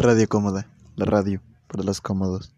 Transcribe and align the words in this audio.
Radio 0.00 0.28
Cómoda, 0.28 0.70
la 0.94 1.06
radio 1.06 1.42
para 1.66 1.82
los 1.82 2.00
cómodos. 2.00 2.54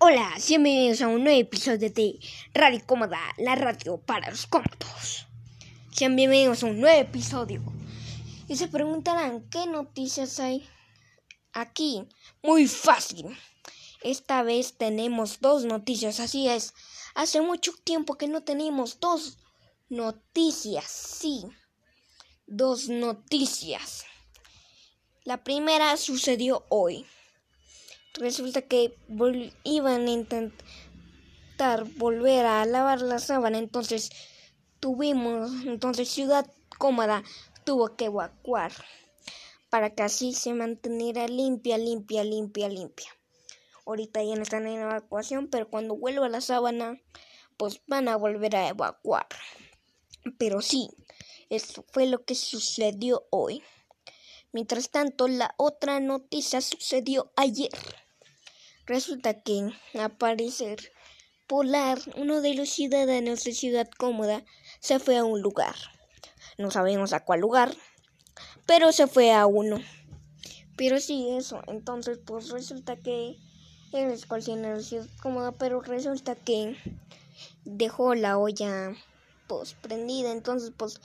Hola, 0.00 0.34
bienvenidos 0.48 1.00
a 1.00 1.06
un 1.06 1.22
nuevo 1.22 1.38
episodio 1.38 1.90
de 1.90 2.18
Radio 2.52 2.80
Cómoda, 2.84 3.20
la 3.38 3.54
radio 3.54 3.98
para 3.98 4.30
los 4.30 4.48
cómodos. 4.48 5.28
Sean 5.92 6.16
bienvenidos 6.16 6.64
a 6.64 6.66
un 6.66 6.80
nuevo 6.80 7.00
episodio. 7.00 7.62
Y 8.48 8.56
se 8.56 8.66
preguntarán, 8.66 9.48
¿qué 9.48 9.64
noticias 9.68 10.40
hay 10.40 10.68
aquí? 11.52 12.08
Muy 12.42 12.66
fácil. 12.66 13.26
Esta 14.02 14.42
vez 14.42 14.76
tenemos 14.76 15.38
dos 15.40 15.64
noticias, 15.64 16.18
así 16.18 16.48
es. 16.48 16.74
Hace 17.14 17.40
mucho 17.40 17.70
tiempo 17.84 18.18
que 18.18 18.26
no 18.26 18.42
tenemos 18.42 18.98
dos 18.98 19.38
noticias, 19.88 20.86
sí 20.90 21.46
dos 22.50 22.88
noticias. 22.88 24.04
La 25.24 25.44
primera 25.44 25.96
sucedió 25.96 26.66
hoy. 26.68 27.06
Resulta 28.14 28.62
que 28.62 28.98
iban 29.62 30.06
a 30.08 30.10
intentar 30.10 31.84
volver 31.96 32.44
a 32.44 32.66
lavar 32.66 33.02
la 33.02 33.20
sábana, 33.20 33.58
entonces 33.58 34.10
tuvimos, 34.80 35.52
entonces 35.64 36.08
Ciudad 36.08 36.50
Cómoda 36.76 37.22
tuvo 37.64 37.94
que 37.94 38.06
evacuar 38.06 38.72
para 39.70 39.94
que 39.94 40.02
así 40.02 40.34
se 40.34 40.52
manteniera 40.52 41.28
limpia, 41.28 41.78
limpia, 41.78 42.24
limpia, 42.24 42.68
limpia. 42.68 43.10
Ahorita 43.86 44.24
ya 44.24 44.34
no 44.34 44.42
están 44.42 44.66
en 44.66 44.80
evacuación, 44.80 45.46
pero 45.46 45.70
cuando 45.70 45.96
vuelva 45.96 46.28
la 46.28 46.40
sábana, 46.40 47.00
pues 47.56 47.80
van 47.86 48.08
a 48.08 48.16
volver 48.16 48.56
a 48.56 48.68
evacuar. 48.68 49.28
Pero 50.36 50.60
sí, 50.62 50.90
eso 51.50 51.84
fue 51.92 52.06
lo 52.06 52.24
que 52.24 52.34
sucedió 52.34 53.26
hoy. 53.30 53.62
Mientras 54.52 54.90
tanto, 54.90 55.28
la 55.28 55.54
otra 55.58 56.00
noticia 56.00 56.60
sucedió 56.60 57.32
ayer. 57.36 57.70
Resulta 58.86 59.42
que, 59.42 59.70
a 60.00 60.08
parecer, 60.08 60.92
Polar, 61.46 61.98
uno 62.16 62.40
de 62.40 62.54
los 62.54 62.68
ciudadanos 62.70 63.42
de 63.44 63.52
Ciudad 63.52 63.88
Cómoda, 63.98 64.44
se 64.78 65.00
fue 65.00 65.16
a 65.16 65.24
un 65.24 65.42
lugar. 65.42 65.74
No 66.58 66.70
sabemos 66.70 67.12
a 67.12 67.24
cuál 67.24 67.40
lugar, 67.40 67.74
pero 68.66 68.92
se 68.92 69.08
fue 69.08 69.32
a 69.32 69.46
uno. 69.46 69.82
Pero 70.76 71.00
sí, 71.00 71.28
eso. 71.36 71.62
Entonces, 71.66 72.18
pues 72.24 72.50
resulta 72.50 72.96
que 72.96 73.36
él 73.92 74.10
es 74.12 74.28
de 74.28 74.82
Ciudad 74.82 75.08
Cómoda, 75.20 75.52
pero 75.52 75.80
resulta 75.80 76.36
que 76.36 76.76
dejó 77.64 78.14
la 78.14 78.38
olla 78.38 78.94
pues 79.48 79.74
prendida. 79.74 80.30
Entonces, 80.30 80.72
pues 80.76 81.00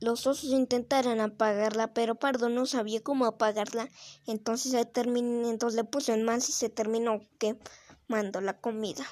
los 0.00 0.26
osos 0.26 0.50
intentaron 0.50 1.20
apagarla, 1.20 1.92
pero 1.92 2.14
Pardo 2.14 2.48
no 2.48 2.66
sabía 2.66 3.02
cómo 3.02 3.26
apagarla, 3.26 3.88
entonces, 4.26 4.72
se 4.72 4.84
terminó, 4.84 5.48
entonces 5.50 5.76
le 5.76 5.84
puso 5.84 6.12
en 6.12 6.24
más 6.24 6.48
y 6.48 6.52
se 6.52 6.68
terminó 6.68 7.20
quemando 7.38 8.40
la 8.40 8.60
comida. 8.60 9.04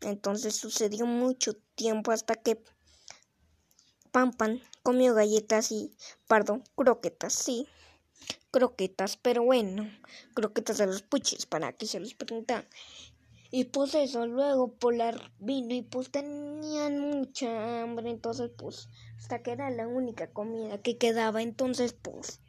Entonces 0.00 0.54
sucedió 0.54 1.06
mucho 1.06 1.54
tiempo 1.74 2.12
hasta 2.12 2.34
que 2.34 2.62
Pampan 4.12 4.62
comió 4.82 5.14
galletas 5.14 5.70
y 5.72 5.92
Pardo 6.26 6.62
croquetas, 6.76 7.34
sí, 7.34 7.66
croquetas, 8.50 9.16
pero 9.16 9.42
bueno, 9.42 9.90
croquetas 10.34 10.78
de 10.78 10.86
los 10.86 11.02
puches 11.02 11.46
para 11.46 11.72
que 11.72 11.86
se 11.86 12.00
los 12.00 12.14
preguntan. 12.14 12.66
Y 13.50 13.64
pues 13.64 13.94
eso, 13.94 14.26
luego 14.26 14.74
Polar 14.74 15.32
vino 15.38 15.74
y 15.74 15.82
pues 15.82 16.10
tenían 16.10 17.00
mucha 17.00 17.82
hambre, 17.82 18.10
entonces 18.10 18.50
pues 18.56 18.88
hasta 19.18 19.42
que 19.42 19.52
era 19.52 19.68
la 19.70 19.86
única 19.86 20.28
comida 20.30 20.78
que 20.78 20.96
quedaba, 20.96 21.42
entonces 21.42 21.92
pues 21.92 22.40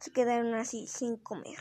se 0.00 0.10
quedaron 0.10 0.54
así 0.54 0.86
sin 0.86 1.16
comer. 1.16 1.58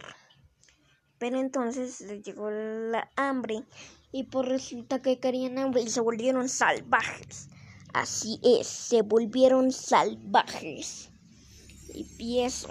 Pero 1.20 1.40
entonces 1.40 2.02
les 2.02 2.24
llegó 2.24 2.50
la 2.50 3.12
hambre 3.16 3.64
y 4.12 4.24
pues 4.24 4.48
resulta 4.48 5.02
que 5.02 5.20
querían 5.20 5.58
hambre 5.58 5.82
y 5.82 5.90
se 5.90 6.02
volvieron 6.02 6.48
salvajes. 6.48 7.50
Así 7.94 8.40
es, 8.44 8.68
se 8.68 9.02
volvieron 9.02 9.72
salvajes. 9.72 11.10
Y 12.18 12.42
eso. 12.42 12.70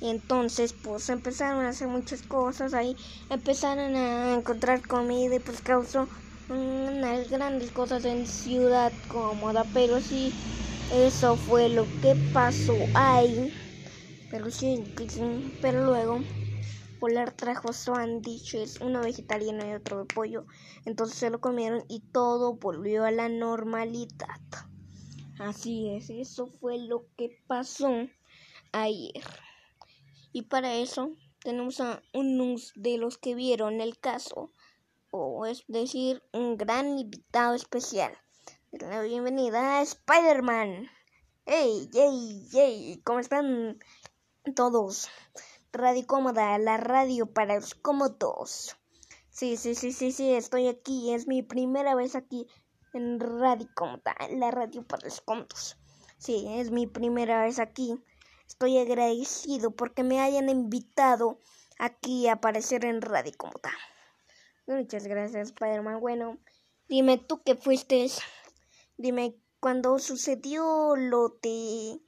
Y 0.00 0.10
entonces 0.10 0.72
pues 0.72 1.08
empezaron 1.08 1.64
a 1.64 1.70
hacer 1.70 1.88
muchas 1.88 2.22
cosas 2.22 2.72
ahí, 2.72 2.96
empezaron 3.30 3.96
a 3.96 4.34
encontrar 4.34 4.86
comida 4.86 5.34
y 5.34 5.40
pues 5.40 5.60
causó 5.60 6.08
unas 6.48 7.28
grandes 7.28 7.72
cosas 7.72 8.04
en 8.04 8.26
Ciudad 8.26 8.94
Cómoda, 9.08 9.70
pero 9.72 10.00
sí, 10.00 10.36
eso 10.90 11.36
fue 11.36 11.68
lo 11.68 11.98
que 12.00 12.16
pasó 12.32 12.90
ahí. 12.94 13.36
Pero 14.30 14.50
sí, 14.50 14.82
pero 15.60 15.84
luego 15.84 16.20
Polar 16.98 17.30
trajo 17.32 17.72
sándwiches, 17.72 18.80
uno 18.80 19.00
vegetariano 19.00 19.64
y 19.68 19.72
otro 19.74 19.98
de 19.98 20.04
pollo. 20.04 20.46
Entonces 20.84 21.16
se 21.16 21.30
lo 21.30 21.40
comieron 21.40 21.84
y 21.88 22.00
todo 22.12 22.54
volvió 22.54 23.04
a 23.04 23.12
la 23.12 23.28
normalidad. 23.28 24.40
Así 25.38 25.94
es, 25.94 26.10
eso 26.10 26.48
fue 26.48 26.78
lo 26.78 27.06
que 27.16 27.38
pasó 27.46 27.88
ayer. 28.72 29.22
Y 30.32 30.42
para 30.42 30.74
eso 30.74 31.16
tenemos 31.40 31.80
a 31.80 32.02
unos 32.12 32.72
de 32.74 32.98
los 32.98 33.18
que 33.18 33.34
vieron 33.34 33.80
el 33.80 33.98
caso, 33.98 34.52
o 35.10 35.46
es 35.46 35.64
decir, 35.68 36.22
un 36.32 36.56
gran 36.56 36.98
invitado 36.98 37.54
especial. 37.54 38.12
La 38.72 39.02
bienvenida 39.02 39.78
a 39.78 39.82
Spider-Man. 39.82 40.88
¡Hey, 41.46 41.88
hey, 41.92 42.48
hey! 42.52 43.00
¿Cómo 43.04 43.18
están 43.20 43.78
todos? 44.54 45.08
Radio 45.72 46.06
Cómoda, 46.06 46.58
la 46.58 46.76
radio 46.76 47.26
para 47.26 47.54
los 47.54 47.74
cómodos. 47.74 48.76
Sí, 49.30 49.56
sí, 49.56 49.74
sí, 49.74 49.92
sí, 49.92 50.12
sí, 50.12 50.34
estoy 50.34 50.68
aquí. 50.68 51.14
Es 51.14 51.26
mi 51.26 51.42
primera 51.42 51.94
vez 51.94 52.14
aquí 52.14 52.46
en 52.92 53.20
Radio 53.20 53.68
Cómoda, 53.74 54.14
la 54.30 54.50
radio 54.50 54.86
para 54.86 55.06
los 55.06 55.20
cómodos. 55.20 55.78
Sí, 56.18 56.46
es 56.48 56.70
mi 56.70 56.86
primera 56.86 57.42
vez 57.42 57.58
aquí. 57.58 57.94
Estoy 58.46 58.78
agradecido 58.78 59.70
porque 59.70 60.02
me 60.02 60.20
hayan 60.20 60.48
invitado 60.48 61.38
aquí 61.78 62.28
a 62.28 62.34
aparecer 62.34 62.84
en 62.84 63.00
Radio 63.00 63.32
Cómoda. 63.36 63.72
Muchas 64.68 65.06
gracias, 65.06 65.48
Spider-Man. 65.48 65.98
Bueno, 65.98 66.38
dime 66.88 67.16
tú 67.16 67.42
que 67.42 67.54
fuiste. 67.54 68.06
Dime, 68.98 69.34
cuando 69.60 69.98
sucedió 69.98 70.94
lo 70.94 71.30
de 71.42 71.98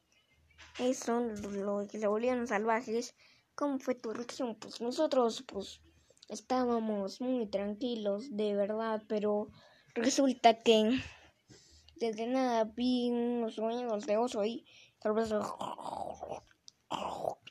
eso, 0.78 1.20
lo 1.20 1.86
que 1.90 1.98
se 1.98 2.06
volvieron 2.06 2.46
salvajes, 2.46 3.14
¿cómo 3.54 3.78
fue 3.78 3.94
tu 3.94 4.12
reacción? 4.12 4.56
Pues 4.56 4.82
nosotros, 4.82 5.42
pues, 5.48 5.80
estábamos 6.28 7.22
muy 7.22 7.46
tranquilos, 7.48 8.36
de 8.36 8.54
verdad, 8.54 9.02
pero 9.08 9.48
resulta 9.94 10.58
que 10.58 11.00
desde 11.96 12.26
nada 12.26 12.64
vi 12.64 13.10
unos 13.10 13.54
sueños 13.54 14.06
de 14.06 14.18
oso 14.18 14.40
ahí 14.40 14.66
Tal 15.00 15.14
vez 15.14 15.32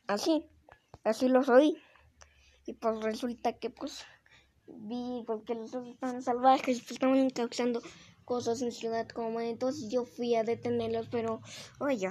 así, 0.05 0.45
así 1.03 1.27
los 1.27 1.49
oí. 1.49 1.81
Y 2.67 2.73
pues 2.73 3.01
resulta 3.01 3.53
que 3.53 3.71
pues 3.71 4.05
vi 4.77 5.23
porque 5.25 5.55
los 5.55 5.73
otros 5.73 5.89
estaban 5.93 6.21
salvajes, 6.21 6.79
pues 6.81 6.91
estaban 6.91 7.29
causando 7.29 7.81
cosas 8.25 8.61
en 8.61 8.71
Ciudad 8.71 9.07
como 9.07 9.39
entonces 9.39 9.89
yo 9.89 10.05
fui 10.05 10.35
a 10.35 10.43
detenerlos, 10.43 11.07
pero 11.09 11.41
oye, 11.79 12.09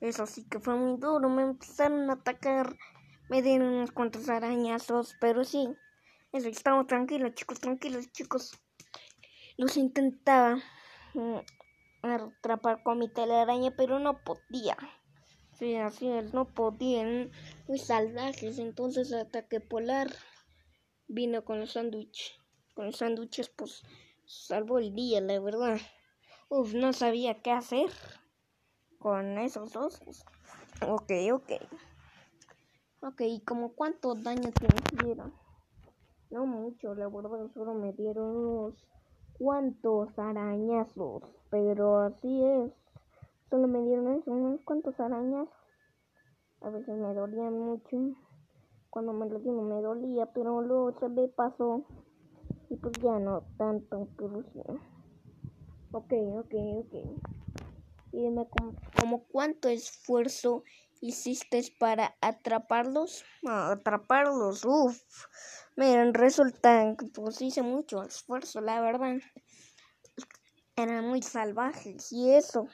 eso 0.00 0.26
sí 0.26 0.46
que 0.48 0.60
fue 0.60 0.74
muy 0.76 0.98
duro, 0.98 1.28
me 1.28 1.42
empezaron 1.42 2.08
a 2.10 2.14
atacar, 2.14 2.76
me 3.28 3.42
dieron 3.42 3.68
unos 3.68 3.92
cuantos 3.92 4.28
arañazos, 4.28 5.16
pero 5.20 5.44
sí, 5.44 5.68
eso, 6.32 6.48
estamos 6.48 6.88
tranquilos 6.88 7.34
chicos, 7.34 7.60
tranquilos 7.60 8.10
chicos. 8.10 8.58
Los 9.56 9.76
intentaba 9.76 10.56
mm, 11.14 11.38
atrapar 12.02 12.82
con 12.82 12.98
mi 12.98 13.08
telaraña, 13.08 13.70
pero 13.76 14.00
no 14.00 14.18
podía. 14.24 14.76
Sí, 15.56 15.76
así 15.76 16.08
es, 16.08 16.34
no 16.34 16.46
podían. 16.46 17.30
Muy 17.68 17.78
salvajes. 17.78 18.58
Entonces 18.58 19.12
ataque 19.12 19.60
polar 19.60 20.08
vino 21.14 21.44
con 21.44 21.60
los 21.60 21.72
sándwiches. 21.72 22.34
Con 22.74 22.86
los 22.86 22.96
sándwiches, 22.96 23.48
pues 23.48 23.82
salvó 24.26 24.78
el 24.78 24.94
día, 24.94 25.20
la 25.20 25.38
verdad. 25.38 25.78
Uf, 26.48 26.74
no 26.74 26.92
sabía 26.92 27.40
qué 27.40 27.52
hacer 27.52 27.88
con 28.98 29.38
esos 29.38 29.72
dos. 29.72 30.00
Ok, 30.86 31.12
ok. 31.32 31.52
Ok, 33.00 33.20
¿y 33.20 33.40
como 33.42 33.74
cuánto 33.74 34.14
daño 34.14 34.50
te 34.50 34.66
hicieron? 34.66 35.32
No 36.30 36.46
mucho, 36.46 36.94
la 36.94 37.08
verdad, 37.08 37.50
solo 37.54 37.74
me 37.74 37.92
dieron 37.92 38.36
unos 38.36 38.74
cuantos 39.34 40.18
arañazos. 40.18 41.22
Pero 41.50 42.00
así 42.00 42.42
es. 42.44 42.72
Solo 43.50 43.68
me 43.68 43.82
dieron 43.82 44.14
eso, 44.14 44.32
unos 44.32 44.60
cuantos 44.62 44.98
arañas. 44.98 45.48
A 46.60 46.70
veces 46.70 46.96
me 46.96 47.14
dolían 47.14 47.52
mucho. 47.52 48.16
Cuando 48.94 49.12
me 49.12 49.28
lo 49.28 49.40
dieron 49.40 49.68
me 49.68 49.82
dolía, 49.82 50.26
pero 50.26 50.62
luego 50.62 50.96
se 51.00 51.08
me 51.08 51.26
pasó. 51.26 51.84
Y 52.70 52.76
pues 52.76 52.92
ya 53.02 53.18
no 53.18 53.42
tanto, 53.58 54.06
pero 54.16 54.44
sí. 54.52 54.60
Ok, 55.90 56.12
ok, 56.12 56.54
ok. 56.78 56.94
Y 58.12 58.22
dime 58.22 58.46
como, 58.48 59.24
cuánto 59.26 59.68
esfuerzo 59.68 60.62
hiciste 61.00 61.60
para 61.80 62.14
atraparlos. 62.20 63.24
atraparlos, 63.44 64.64
uff. 64.64 65.02
Miren, 65.74 66.14
resulta 66.14 66.94
que 66.96 67.06
pues 67.06 67.42
hice 67.42 67.62
mucho 67.62 68.04
esfuerzo, 68.04 68.60
la 68.60 68.80
verdad. 68.80 69.16
Eran 70.76 71.08
muy 71.08 71.20
salvajes 71.20 72.12
y 72.12 72.30
eso. 72.30 72.68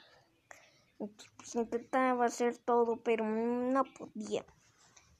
Pues, 0.99 1.55
intentaba 1.55 2.25
hacer 2.25 2.59
todo, 2.59 2.97
pero 2.97 3.25
no 3.25 3.83
podía. 3.97 4.45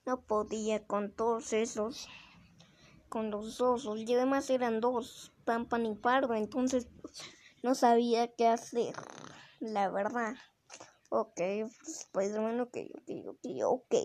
No 0.05 0.21
podía 0.21 0.85
con 0.85 1.11
todos 1.11 1.53
esos. 1.53 2.07
Con 3.09 3.29
los 3.29 3.59
osos. 3.61 3.99
Y 3.99 4.13
además 4.13 4.49
eran 4.49 4.79
dos, 4.79 5.33
Pampan 5.45 5.85
y 5.85 5.95
Pardo. 5.95 6.33
Entonces 6.33 6.87
no 7.63 7.75
sabía 7.75 8.33
qué 8.33 8.47
hacer. 8.47 8.95
La 9.59 9.89
verdad. 9.89 10.35
Ok, 11.09 11.41
pues 12.13 12.39
bueno, 12.39 12.63
ok, 12.63 12.77
ok, 12.95 13.27
ok, 13.27 13.45
ok. 13.65 13.95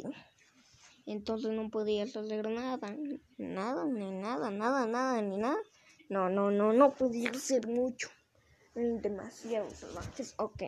Entonces 1.07 1.53
no 1.53 1.71
podía 1.71 2.03
hacer 2.03 2.51
nada. 2.51 2.97
Nada, 3.39 3.85
ni 3.85 4.11
nada, 4.11 4.51
nada, 4.51 4.87
nada, 4.87 5.23
ni 5.23 5.37
nada. 5.37 5.59
No, 6.09 6.29
no, 6.29 6.51
no, 6.51 6.73
no 6.73 6.95
podía 6.95 7.31
hacer 7.31 7.69
mucho. 7.69 8.09
Demasiado 8.75 9.71
salvajes. 9.71 10.35
Ok. 10.39 10.65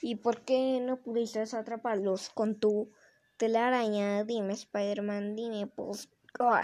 ¿Y 0.00 0.16
por 0.16 0.42
qué 0.42 0.80
no 0.82 1.00
pudiste 1.00 1.40
atraparlos 1.40 2.28
con 2.28 2.58
tu 2.58 2.90
telaraña? 3.36 4.24
Dime, 4.24 4.52
Spider-Man, 4.52 5.36
dime, 5.36 5.66
pues, 5.66 6.08
oh, 6.38 6.60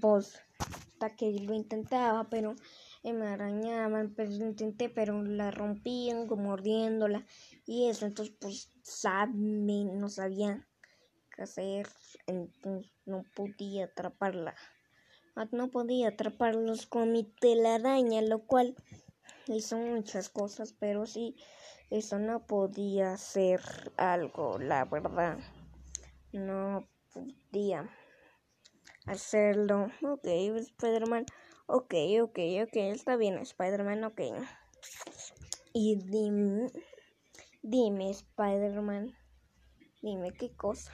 pues, 0.00 0.40
hasta 0.58 1.14
que 1.16 1.32
lo 1.32 1.54
intentaba, 1.54 2.28
pero 2.30 2.54
me 3.02 3.26
arañaban, 3.26 4.14
pero 4.14 4.30
lo 4.30 4.46
intenté, 4.46 4.88
pero 4.88 5.22
la 5.22 5.50
rompían, 5.50 6.26
como 6.26 6.44
mordiéndola, 6.44 7.26
y 7.66 7.88
eso, 7.88 8.06
entonces, 8.06 8.34
pues, 8.40 8.70
saben, 8.82 9.98
no 9.98 10.08
sabía 10.08 10.66
qué 11.34 11.42
hacer, 11.42 11.88
entonces 12.26 12.92
no 13.04 13.24
podía 13.34 13.84
atraparla. 13.84 14.54
No 15.50 15.68
podía 15.68 16.10
atraparlos 16.10 16.86
con 16.86 17.10
mi 17.10 17.24
telaraña, 17.24 18.22
lo 18.22 18.46
cual 18.46 18.76
hizo 19.48 19.76
muchas 19.76 20.28
cosas, 20.28 20.72
pero 20.78 21.06
sí 21.06 21.36
eso 21.90 22.18
no 22.18 22.46
podía 22.46 23.16
ser 23.16 23.60
algo, 23.96 24.58
la 24.58 24.84
verdad. 24.84 25.38
No 26.34 26.88
podía 27.12 27.88
hacerlo. 29.06 29.92
Ok, 30.02 30.26
Spider-Man. 30.26 31.26
Ok, 31.66 31.94
ok, 32.22 32.38
ok, 32.64 32.74
está 32.74 33.14
bien, 33.14 33.38
Spider-Man, 33.38 34.02
ok. 34.02 34.20
Y 35.72 35.94
dime, 35.94 36.72
dime, 37.62 38.10
Spider-Man, 38.10 39.16
dime 40.02 40.32
qué 40.32 40.50
cosa. 40.56 40.90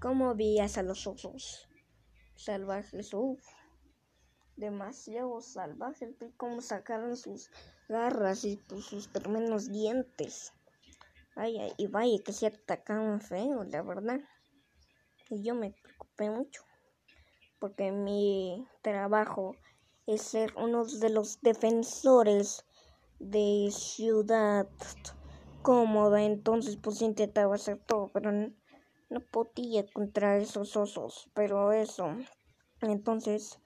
¿Cómo 0.00 0.36
veías 0.36 0.78
a 0.78 0.84
los 0.84 1.08
osos 1.08 1.68
salvajes? 2.36 3.12
Uf, 3.12 3.44
demasiado 4.54 5.40
salvajes. 5.40 6.14
¿Cómo 6.36 6.60
sacaron 6.60 7.16
sus 7.16 7.50
garras 7.88 8.44
y 8.44 8.56
pues, 8.56 8.84
sus 8.84 9.08
tremendos 9.08 9.68
dientes. 9.72 10.52
Ay, 11.36 11.58
ay, 11.58 11.72
y 11.78 11.86
vaya 11.86 12.18
que 12.24 12.32
se 12.32 12.46
atacaban 12.46 13.20
feo, 13.20 13.64
la 13.64 13.82
verdad. 13.82 14.20
Y 15.28 15.42
yo 15.42 15.54
me 15.54 15.70
preocupé 15.70 16.30
mucho. 16.30 16.64
Porque 17.58 17.92
mi 17.92 18.66
trabajo 18.82 19.56
es 20.06 20.22
ser 20.22 20.52
uno 20.56 20.84
de 20.84 21.10
los 21.10 21.40
defensores 21.40 22.64
de 23.20 23.68
ciudad 23.70 24.68
cómoda. 25.62 26.22
Entonces 26.22 26.76
pues 26.76 27.00
intentaba 27.02 27.54
hacer 27.54 27.78
todo, 27.86 28.10
pero 28.12 28.32
no, 28.32 28.52
no 29.08 29.20
podía 29.20 29.86
contra 29.92 30.36
esos 30.38 30.76
osos. 30.76 31.30
Pero 31.34 31.72
eso, 31.72 32.16
entonces 32.80 33.60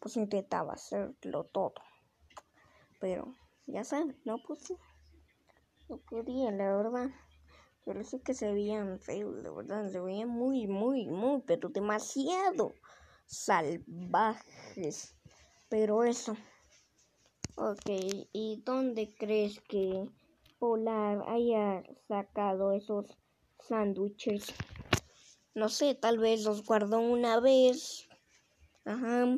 pues 0.00 0.16
intentaba 0.16 0.72
hacerlo 0.72 1.44
todo. 1.44 1.74
Pero 2.98 3.34
ya 3.66 3.84
saben, 3.84 4.20
no 4.24 4.42
pues 4.42 4.72
no 5.88 5.98
podía, 5.98 6.50
la 6.50 6.76
verdad. 6.76 7.10
Pero 7.84 8.02
sí 8.02 8.20
que 8.20 8.34
se 8.34 8.52
veían 8.52 8.98
feos, 8.98 9.34
la 9.42 9.50
verdad, 9.50 9.90
se 9.90 10.00
veían 10.00 10.28
muy, 10.28 10.66
muy, 10.66 11.06
muy, 11.06 11.42
pero 11.46 11.68
demasiado 11.68 12.72
salvajes. 13.26 15.14
Pero 15.68 16.04
eso. 16.04 16.36
Ok, 17.56 17.86
¿y 18.32 18.62
dónde 18.64 19.14
crees 19.16 19.60
que 19.60 20.08
Polar 20.58 21.22
haya 21.28 21.84
sacado 22.08 22.72
esos 22.72 23.16
sándwiches? 23.60 24.54
No 25.54 25.68
sé, 25.68 25.94
tal 25.94 26.18
vez 26.18 26.42
los 26.42 26.64
guardó 26.64 26.98
una 26.98 27.38
vez. 27.38 28.08
Ajá. 28.84 29.36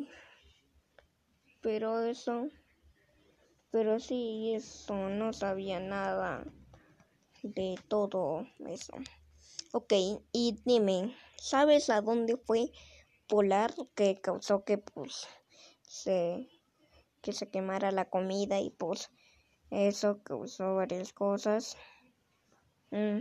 Pero 1.61 1.99
eso 1.99 2.47
pero 3.77 3.99
sí, 3.99 4.55
eso, 4.55 4.95
no 5.07 5.33
sabía 5.33 5.79
nada 5.79 6.43
de 7.43 7.79
todo 7.87 8.47
eso. 8.65 8.93
Ok, 9.71 9.93
y 10.31 10.59
dime, 10.65 11.15
¿sabes 11.37 11.91
a 11.91 12.01
dónde 12.01 12.37
fue 12.37 12.71
Polar 13.27 13.75
que 13.93 14.19
causó 14.19 14.63
que 14.63 14.79
pues 14.79 15.27
se 15.83 16.49
que 17.21 17.33
se 17.33 17.51
quemara 17.51 17.91
la 17.91 18.09
comida 18.09 18.59
y 18.59 18.71
pues 18.71 19.11
eso 19.69 20.23
causó 20.23 20.73
varias 20.73 21.13
cosas? 21.13 21.77
Mm, 22.89 23.19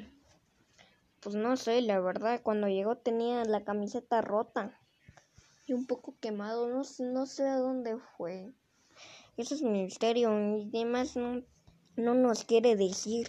pues 1.21 1.37
no 1.37 1.59
sé, 1.59 1.83
la 1.83 2.01
verdad, 2.01 2.41
cuando 2.43 2.67
llegó 2.69 2.97
tenía 2.97 3.45
la 3.45 3.63
camiseta 3.63 4.23
rota 4.23 4.81
y 5.67 5.75
un 5.75 5.87
poco 5.87 6.17
quemado, 6.19 6.67
no, 6.71 6.81
no 7.13 7.27
sé 7.27 7.47
a 7.47 7.59
dónde 7.59 7.99
fue. 8.17 8.55
Eso 9.37 9.55
es 9.55 9.63
misterio 9.63 10.31
y 10.59 10.71
además 10.75 11.15
no, 11.17 11.43
no 11.97 12.15
nos 12.15 12.45
quiere 12.45 12.75
decir 12.75 13.29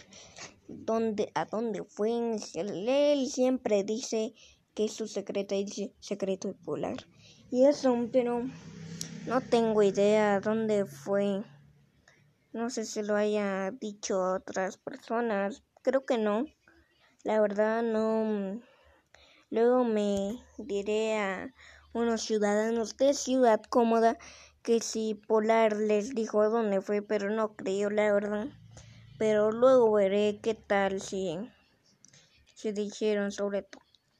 dónde, 0.66 1.30
a 1.34 1.44
dónde 1.44 1.84
fue. 1.84 2.10
Él 2.54 3.28
siempre 3.30 3.84
dice 3.84 4.34
que 4.74 4.86
es 4.86 4.92
su 4.92 5.06
secreto 5.06 5.54
y 5.54 5.64
dice 5.64 5.94
secreto 6.00 6.54
polar. 6.64 6.96
Y 7.50 7.66
eso, 7.66 7.94
pero 8.10 8.42
no 9.26 9.40
tengo 9.42 9.82
idea 9.82 10.40
dónde 10.40 10.86
fue. 10.86 11.42
No 12.52 12.70
sé 12.70 12.86
si 12.86 13.02
lo 13.02 13.14
haya 13.14 13.70
dicho 13.70 14.22
a 14.22 14.36
otras 14.36 14.78
personas. 14.78 15.62
Creo 15.82 16.06
que 16.06 16.16
no. 16.16 16.46
La 17.22 17.40
verdad 17.40 17.82
no. 17.82 18.60
Luego 19.50 19.84
me 19.84 20.42
diré 20.56 21.18
a 21.18 21.54
unos 21.92 22.22
ciudadanos 22.22 22.96
de 22.96 23.14
ciudad 23.14 23.60
cómoda 23.68 24.18
que 24.68 24.80
si 24.80 25.14
Polar 25.14 25.78
les 25.78 26.14
dijo 26.14 26.50
dónde 26.50 26.82
fue, 26.82 27.00
pero 27.00 27.30
no 27.30 27.56
creo, 27.56 27.88
la 27.88 28.12
verdad. 28.12 28.48
Pero 29.16 29.50
luego 29.50 29.90
veré 29.92 30.40
qué 30.42 30.52
tal 30.52 31.00
si 31.00 31.38
se 32.54 32.74
dijeron 32.74 33.32
sobre 33.32 33.66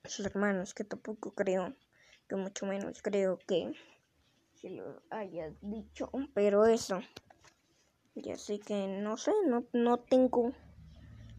sus 0.06 0.24
hermanos, 0.24 0.72
que 0.72 0.84
tampoco 0.84 1.34
creo, 1.34 1.76
que 2.30 2.36
mucho 2.36 2.64
menos 2.64 3.02
creo 3.02 3.38
que 3.46 3.74
se 4.54 4.70
lo 4.70 5.02
haya 5.10 5.52
dicho, 5.60 6.10
pero 6.32 6.64
eso. 6.64 7.02
Y 8.14 8.30
así 8.30 8.58
que 8.58 8.86
no 8.86 9.18
sé, 9.18 9.32
no, 9.44 9.66
no 9.74 9.98
tengo 9.98 10.54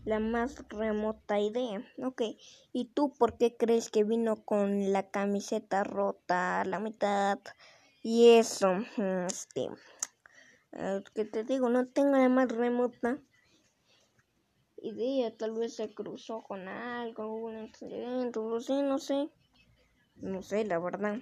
la 0.05 0.19
más 0.19 0.63
remota 0.69 1.39
idea. 1.39 1.83
Ok, 1.97 2.21
¿y 2.73 2.91
tú 2.93 3.11
por 3.17 3.39
qué 3.39 3.57
crees 3.57 3.89
que 3.89 4.03
vino 4.03 4.45
con 4.45 4.93
la 4.93 5.09
camiseta 5.09 5.83
rota 5.83 6.61
a 6.61 6.65
la 6.65 6.79
mitad? 6.79 7.39
Y 8.01 8.29
eso, 8.37 8.77
este, 9.27 9.67
que 11.13 11.25
te 11.25 11.43
digo, 11.43 11.69
no 11.69 11.87
tengo 11.87 12.11
la 12.11 12.29
más 12.29 12.49
remota. 12.49 13.19
Idea, 14.77 15.35
tal 15.35 15.53
vez 15.53 15.75
se 15.75 15.93
cruzó 15.93 16.41
con 16.41 16.69
algo, 16.69 17.35
un 17.35 17.57
accidente, 17.57 18.39
o 18.39 18.61
sí, 18.61 18.81
no 18.81 18.97
sé, 18.97 19.29
no 20.15 20.41
sé, 20.41 20.63
la 20.63 20.79
verdad, 20.79 21.17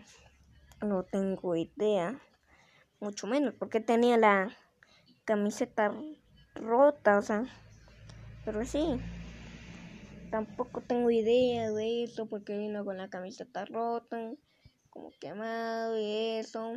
no 0.82 1.04
tengo 1.04 1.56
idea, 1.56 2.22
mucho 3.00 3.26
menos, 3.26 3.56
porque 3.56 3.80
tenía 3.80 4.16
la 4.18 4.56
camiseta 5.26 5.92
rota, 6.54 7.18
o 7.18 7.22
sea, 7.24 7.46
pero 8.46 8.64
sí, 8.64 9.02
tampoco 10.30 10.82
tengo 10.82 11.10
idea 11.10 11.72
de 11.72 12.04
eso, 12.04 12.28
porque 12.28 12.56
vino 12.60 12.86
con 12.86 12.98
la 12.98 13.10
camiseta 13.10 13.66
rota 13.66 14.36
como 14.98 15.12
quemado 15.20 15.96
y 15.96 16.40
eso. 16.40 16.74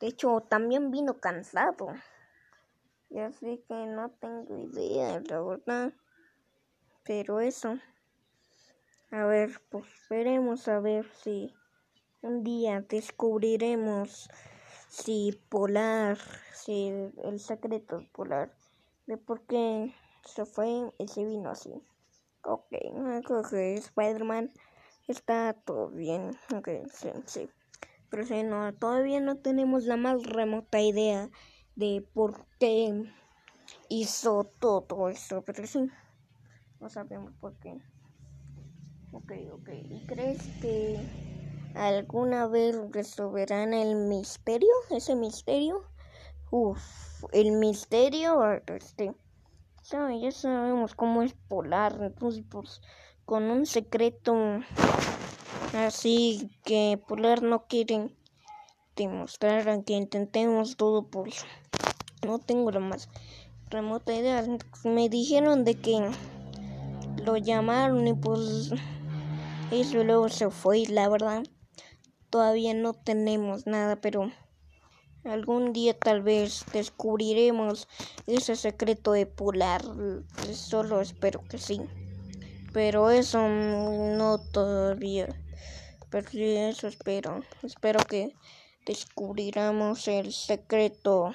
De 0.00 0.08
hecho, 0.08 0.40
también 0.40 0.90
vino 0.90 1.20
cansado. 1.20 1.88
Ya 3.10 3.30
sé 3.30 3.62
que 3.68 3.86
no 3.86 4.10
tengo 4.10 4.58
idea, 4.58 5.20
la 5.20 5.40
verdad. 5.40 5.92
Pero 7.04 7.40
eso. 7.40 7.78
A 9.12 9.24
ver, 9.24 9.60
pues 9.70 9.84
veremos 10.10 10.66
a 10.66 10.80
ver 10.80 11.08
si 11.22 11.54
un 12.22 12.42
día 12.42 12.80
descubriremos 12.80 14.28
si 14.88 15.40
Polar, 15.48 16.18
si 16.52 16.88
el 17.22 17.38
secreto 17.38 18.04
Polar 18.12 18.52
de 19.06 19.16
por 19.16 19.46
qué 19.46 19.94
se 20.24 20.44
fue 20.44 20.92
y 20.98 21.06
se 21.06 21.24
vino 21.24 21.50
así. 21.50 21.72
Ok, 22.42 22.66
creo 22.68 23.42
que 23.48 23.74
Spider-Man 23.74 24.52
está 25.06 25.54
todo 25.64 25.88
bien. 25.90 26.30
Ok, 26.54 26.68
sí, 26.92 27.10
sí. 27.26 27.50
Pero 28.08 28.24
sí, 28.24 28.42
no, 28.42 28.72
todavía 28.74 29.20
no 29.20 29.36
tenemos 29.36 29.84
la 29.84 29.96
más 29.96 30.22
remota 30.24 30.80
idea 30.80 31.30
de 31.74 32.06
por 32.14 32.46
qué 32.58 33.04
hizo 33.88 34.50
todo 34.58 35.08
eso. 35.08 35.42
Pero 35.42 35.66
sí, 35.66 35.90
no 36.80 36.88
sabemos 36.88 37.32
por 37.40 37.56
qué. 37.58 37.76
Ok, 39.12 39.32
ok. 39.52 39.68
¿Y 39.90 40.06
crees 40.06 40.38
que 40.60 41.00
alguna 41.74 42.46
vez 42.48 42.76
resolverán 42.92 43.74
el 43.74 43.96
misterio? 43.96 44.70
¿Ese 44.90 45.16
misterio? 45.16 45.82
Uf, 46.50 47.24
el 47.32 47.52
misterio, 47.52 48.42
este, 48.66 49.14
ya 49.90 50.30
sabemos 50.32 50.94
cómo 50.94 51.22
es 51.22 51.34
polar, 51.48 51.98
entonces 52.00 52.44
pues 52.48 52.80
con 53.26 53.50
un 53.50 53.66
secreto 53.66 54.34
así 55.74 56.50
que 56.64 56.98
polar 57.06 57.42
no 57.42 57.66
quieren 57.66 58.16
demostrar 58.96 59.84
que 59.84 59.92
intentemos 59.92 60.76
todo 60.76 61.08
por 61.08 61.28
no 62.26 62.38
tengo 62.38 62.70
la 62.70 62.80
más 62.80 63.10
remota 63.68 64.14
idea 64.14 64.42
me 64.84 65.08
dijeron 65.08 65.64
de 65.64 65.74
que 65.74 66.10
lo 67.22 67.36
llamaron 67.36 68.08
y 68.08 68.14
pues 68.14 68.70
eso 69.70 70.02
luego 70.04 70.28
se 70.30 70.48
fue 70.48 70.84
la 70.88 71.08
verdad 71.08 71.42
todavía 72.30 72.72
no 72.72 72.94
tenemos 72.94 73.66
nada 73.66 73.96
pero 73.96 74.30
Algún 75.26 75.72
día 75.72 75.98
tal 75.98 76.22
vez 76.22 76.64
descubriremos 76.72 77.88
ese 78.28 78.54
secreto 78.54 79.10
de 79.10 79.26
Polar. 79.26 79.82
Solo 80.52 81.00
espero 81.00 81.42
que 81.48 81.58
sí. 81.58 81.80
Pero 82.76 83.08
eso 83.08 83.48
no 83.48 84.36
todavía. 84.36 85.28
Pero 86.10 86.28
eso 86.34 86.88
espero. 86.88 87.40
Espero 87.62 88.00
que 88.00 88.36
descubriramos 88.84 90.06
el 90.08 90.30
secreto 90.30 91.32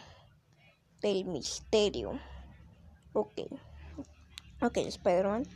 del 1.02 1.26
misterio. 1.26 2.20
Ok. 3.14 3.42
Ok, 4.62 4.78
Spider-Man. 4.78 5.48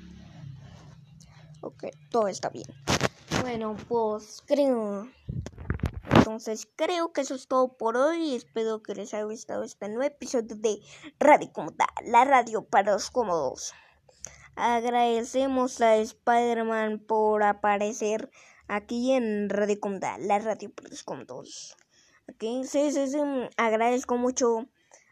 Ok, 1.61 1.83
todo 2.09 2.29
está 2.29 2.49
bien. 2.49 2.65
Bueno, 3.43 3.77
pues 3.87 4.41
creo 4.47 5.07
entonces 6.17 6.67
creo 6.75 7.13
que 7.13 7.21
eso 7.21 7.35
es 7.35 7.47
todo 7.47 7.77
por 7.77 7.95
hoy. 7.95 8.33
Espero 8.33 8.81
que 8.81 8.95
les 8.95 9.13
haya 9.13 9.25
gustado 9.25 9.61
este 9.61 9.87
nuevo 9.89 10.01
episodio 10.01 10.55
de 10.55 10.79
Radio 11.19 11.53
Cómoda, 11.53 11.85
la 12.03 12.25
radio 12.25 12.65
para 12.65 12.93
los 12.93 13.11
cómodos. 13.11 13.75
Agradecemos 14.55 15.81
a 15.81 15.97
Spider-Man 15.97 16.99
por 16.99 17.43
aparecer 17.43 18.29
aquí 18.67 19.13
en 19.13 19.49
Radio 19.49 19.79
Cómoda, 19.79 20.17
la 20.17 20.39
radio 20.39 20.71
para 20.73 20.89
los 20.89 21.03
cómodos. 21.03 21.77
Okay. 22.33 22.63
Sí, 22.63 22.91
sí, 22.91 23.07
sí. 23.07 23.19
Agradezco 23.57 24.17
mucho 24.17 24.67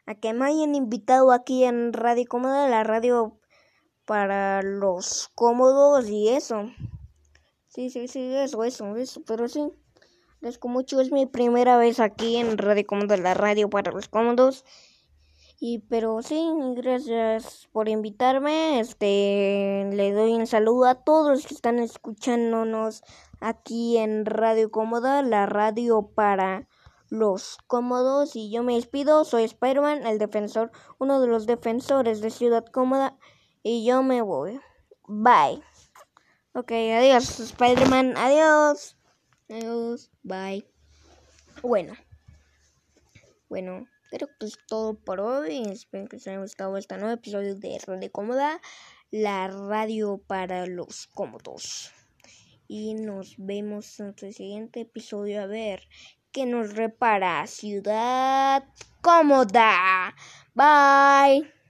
a 0.05 0.15
que 0.15 0.33
me 0.33 0.45
hayan 0.45 0.75
invitado 0.75 1.31
aquí 1.31 1.63
en 1.63 1.93
Radio 1.93 2.25
Cómoda, 2.27 2.67
la 2.67 2.83
radio 2.83 3.39
para 4.05 4.61
los 4.61 5.29
cómodos 5.35 6.09
y 6.09 6.29
eso. 6.29 6.71
Sí, 7.67 7.89
sí, 7.89 8.07
sí, 8.07 8.33
eso, 8.35 8.63
eso, 8.63 8.95
eso, 8.95 9.21
pero 9.25 9.47
sí 9.47 9.71
agradezco 10.43 10.67
mucho, 10.67 10.99
es 10.99 11.09
mi 11.09 11.25
primera 11.25 11.77
vez 11.77 12.01
aquí 12.01 12.35
en 12.35 12.57
Radio 12.57 12.85
Cómodo, 12.85 13.15
la 13.15 13.33
radio 13.33 13.69
para 13.69 13.93
los 13.93 14.09
cómodos. 14.09 14.65
Y 15.65 15.79
pero 15.79 16.21
sí, 16.21 16.45
gracias 16.75 17.69
por 17.71 17.87
invitarme. 17.87 18.81
Este 18.81 19.89
le 19.93 20.11
doy 20.11 20.33
un 20.33 20.45
saludo 20.45 20.87
a 20.87 20.95
todos 20.95 21.29
los 21.29 21.47
que 21.47 21.53
están 21.53 21.79
escuchándonos 21.79 23.01
aquí 23.39 23.97
en 23.97 24.25
Radio 24.25 24.71
Cómoda, 24.71 25.21
la 25.21 25.45
radio 25.45 26.11
para 26.13 26.67
los 27.07 27.59
cómodos. 27.65 28.35
Y 28.35 28.51
yo 28.51 28.61
me 28.61 28.75
despido, 28.75 29.23
soy 29.23 29.45
Spider-Man, 29.45 30.05
el 30.05 30.19
defensor, 30.19 30.69
uno 30.99 31.21
de 31.21 31.27
los 31.27 31.45
defensores 31.45 32.19
de 32.19 32.29
Ciudad 32.29 32.65
Cómoda. 32.65 33.17
Y 33.63 33.85
yo 33.85 34.03
me 34.03 34.21
voy. 34.21 34.59
Bye. 35.07 35.63
Ok, 36.55 36.73
adiós, 36.73 37.39
Spider-Man, 37.39 38.17
adiós. 38.17 38.97
Adiós, 39.49 40.11
bye. 40.23 40.67
Bueno, 41.61 41.93
bueno, 43.47 43.87
creo 44.13 44.29
que 44.39 44.45
es 44.45 44.57
todo 44.67 44.93
por 44.93 45.19
hoy. 45.19 45.63
Espero 45.69 46.07
que 46.07 46.17
les 46.17 46.27
haya 46.27 46.39
gustado 46.39 46.77
este 46.77 46.97
nuevo 46.97 47.13
episodio 47.13 47.55
de 47.55 47.79
Radio 47.85 48.11
Cómoda, 48.11 48.61
la 49.09 49.47
radio 49.47 50.19
para 50.27 50.67
los 50.67 51.07
cómodos. 51.07 51.91
Y 52.67 52.93
nos 52.93 53.35
vemos 53.37 53.99
en 53.99 54.13
el 54.21 54.33
siguiente 54.33 54.81
episodio 54.81 55.41
a 55.41 55.47
ver 55.47 55.87
qué 56.31 56.45
nos 56.45 56.75
repara 56.75 57.45
Ciudad 57.47 58.63
Cómoda. 59.01 60.15
Bye. 60.53 61.62